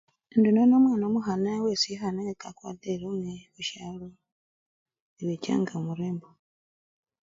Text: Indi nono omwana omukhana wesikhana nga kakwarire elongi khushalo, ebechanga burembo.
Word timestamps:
Indi 0.33 0.49
nono 0.51 0.73
omwana 0.77 1.03
omukhana 1.09 1.51
wesikhana 1.65 2.19
nga 2.23 2.35
kakwarire 2.43 2.89
elongi 2.95 3.35
khushalo, 3.53 4.07
ebechanga 5.21 5.73
burembo. 5.85 6.29